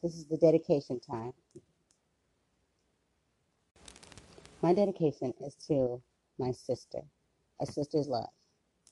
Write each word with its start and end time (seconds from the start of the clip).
This 0.00 0.14
is 0.14 0.26
the 0.26 0.36
dedication 0.36 1.00
time. 1.00 1.32
My 4.62 4.72
dedication 4.72 5.34
is 5.44 5.56
to 5.66 6.00
my 6.38 6.52
sister, 6.52 7.00
a 7.60 7.66
sister's 7.66 8.06
love. 8.06 8.28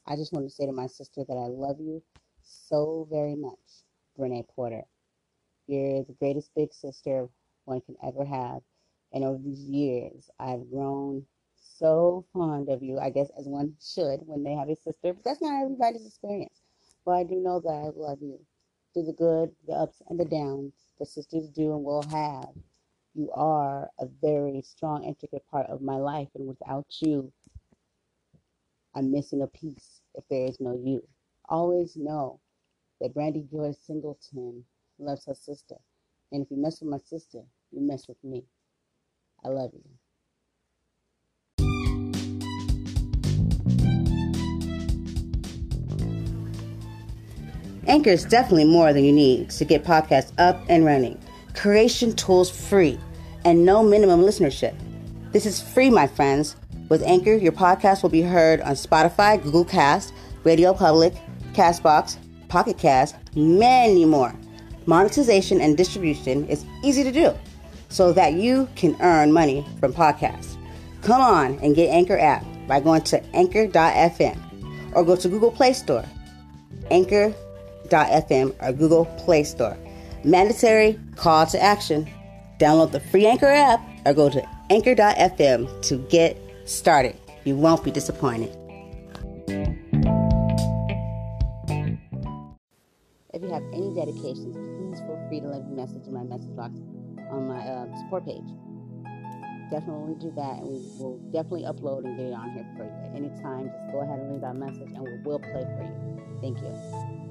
I 0.08 0.16
just 0.16 0.32
want 0.32 0.48
to 0.48 0.54
say 0.54 0.66
to 0.66 0.72
my 0.72 0.88
sister 0.88 1.22
that 1.28 1.34
I 1.36 1.46
love 1.46 1.76
you 1.78 2.02
so 2.42 3.06
very 3.08 3.36
much, 3.36 3.84
Brene 4.18 4.48
Porter. 4.48 4.82
You're 5.68 6.02
the 6.02 6.16
greatest 6.18 6.50
big 6.56 6.72
sister 6.72 7.28
one 7.66 7.82
can 7.82 7.96
ever 8.04 8.24
have. 8.24 8.62
And 9.12 9.22
over 9.22 9.38
these 9.38 9.62
years, 9.62 10.28
I've 10.40 10.68
grown 10.68 11.24
so 11.54 12.24
fond 12.32 12.68
of 12.68 12.82
you, 12.82 12.98
I 12.98 13.10
guess, 13.10 13.30
as 13.38 13.46
one 13.46 13.74
should 13.80 14.26
when 14.26 14.42
they 14.42 14.54
have 14.54 14.68
a 14.68 14.74
sister. 14.74 15.12
But 15.12 15.22
that's 15.24 15.42
not 15.42 15.62
everybody's 15.62 16.04
experience. 16.06 16.62
But 17.04 17.12
I 17.12 17.22
do 17.22 17.36
know 17.36 17.60
that 17.60 17.68
I 17.68 17.90
love 17.94 18.18
you 18.20 18.40
through 18.96 19.04
the 19.04 19.12
good, 19.12 19.54
the 19.66 19.74
ups, 19.74 20.00
and 20.08 20.18
the 20.18 20.24
downs 20.24 20.72
that 20.98 21.04
sisters 21.04 21.50
do 21.50 21.74
and 21.74 21.84
will 21.84 22.02
have. 22.04 22.48
You 23.14 23.30
are 23.32 23.90
a 24.00 24.06
very 24.22 24.62
strong, 24.62 25.04
intricate 25.04 25.46
part 25.50 25.66
of 25.68 25.82
my 25.82 25.96
life. 25.96 26.28
And 26.34 26.48
without 26.48 26.86
you, 27.00 27.30
I'm 28.94 29.12
missing 29.12 29.42
a 29.42 29.46
piece 29.48 30.00
if 30.14 30.24
there 30.30 30.46
is 30.46 30.60
no 30.60 30.80
you. 30.82 31.06
Always 31.46 31.94
know 31.94 32.40
that 33.02 33.12
Brandy 33.12 33.46
Joy 33.52 33.72
Singleton 33.72 34.64
loves 34.98 35.26
her 35.26 35.34
sister. 35.34 35.76
And 36.32 36.42
if 36.42 36.50
you 36.50 36.56
mess 36.56 36.80
with 36.80 36.88
my 36.88 36.98
sister, 36.98 37.42
you 37.72 37.82
mess 37.82 38.08
with 38.08 38.22
me. 38.24 38.44
I 39.44 39.48
love 39.48 39.72
you. 39.74 40.05
Anchor 47.86 48.10
is 48.10 48.24
definitely 48.24 48.64
more 48.64 48.92
than 48.92 49.04
you 49.04 49.12
need 49.12 49.50
to 49.50 49.64
get 49.64 49.84
podcasts 49.84 50.32
up 50.38 50.60
and 50.68 50.84
running. 50.84 51.20
Creation 51.54 52.14
tools 52.14 52.50
free 52.50 52.98
and 53.44 53.64
no 53.64 53.82
minimum 53.82 54.22
listenership. 54.22 54.74
This 55.30 55.46
is 55.46 55.62
free, 55.62 55.88
my 55.88 56.06
friends. 56.06 56.56
With 56.88 57.02
Anchor, 57.02 57.34
your 57.34 57.52
podcast 57.52 58.02
will 58.02 58.10
be 58.10 58.22
heard 58.22 58.60
on 58.60 58.74
Spotify, 58.74 59.40
Google 59.42 59.64
Cast, 59.64 60.12
Radio 60.42 60.74
Public, 60.74 61.14
Castbox, 61.52 62.16
Pocket 62.48 62.76
Cast, 62.76 63.16
many 63.36 64.04
more. 64.04 64.34
Monetization 64.86 65.60
and 65.60 65.76
distribution 65.76 66.46
is 66.48 66.64
easy 66.82 67.04
to 67.04 67.12
do 67.12 67.34
so 67.88 68.12
that 68.12 68.34
you 68.34 68.68
can 68.74 68.96
earn 69.00 69.32
money 69.32 69.64
from 69.78 69.92
podcasts. 69.92 70.56
Come 71.02 71.20
on 71.20 71.58
and 71.60 71.76
get 71.76 71.90
Anchor 71.90 72.18
app 72.18 72.44
by 72.66 72.80
going 72.80 73.02
to 73.02 73.24
anchor.fm 73.34 74.38
or 74.92 75.04
go 75.04 75.14
to 75.14 75.28
Google 75.28 75.52
Play 75.52 75.72
Store. 75.72 76.04
Anchor 76.90 77.34
anchor.fm 77.92 78.54
or 78.60 78.72
Google 78.72 79.06
Play 79.18 79.44
Store. 79.44 79.76
Mandatory 80.24 80.98
call 81.16 81.46
to 81.46 81.62
action. 81.62 82.08
Download 82.58 82.90
the 82.90 83.00
free 83.00 83.26
Anchor 83.26 83.46
app 83.46 83.80
or 84.04 84.14
go 84.14 84.30
to 84.30 84.42
anchor.fm 84.70 85.82
to 85.82 85.96
get 86.08 86.40
started. 86.64 87.16
You 87.44 87.56
won't 87.56 87.84
be 87.84 87.90
disappointed. 87.90 88.50
If 93.32 93.42
you 93.42 93.50
have 93.50 93.62
any 93.74 93.94
dedications, 93.94 94.56
please 94.56 95.00
feel 95.00 95.26
free 95.28 95.40
to 95.40 95.48
leave 95.48 95.62
a 95.62 95.76
message 95.76 96.06
in 96.06 96.14
my 96.14 96.24
message 96.24 96.56
box 96.56 96.72
on 97.30 97.46
my 97.46 97.58
uh, 97.58 97.86
support 97.98 98.24
page. 98.24 98.48
Definitely 99.70 100.14
do 100.20 100.32
that, 100.36 100.58
and 100.58 100.68
we 100.68 100.78
will 100.98 101.18
definitely 101.32 101.64
upload 101.64 102.06
and 102.06 102.16
get 102.16 102.26
it 102.26 102.32
on 102.32 102.50
here 102.52 102.66
for 102.76 102.84
you. 102.84 102.90
At 103.04 103.16
any 103.16 103.28
time, 103.42 103.68
just 103.68 103.92
go 103.92 104.00
ahead 104.00 104.20
and 104.20 104.32
leave 104.32 104.40
that 104.40 104.56
message, 104.56 104.92
and 104.94 105.02
we 105.02 105.18
will 105.24 105.40
play 105.40 105.64
for 105.76 105.82
you. 105.82 106.40
Thank 106.40 106.60
you. 106.60 107.25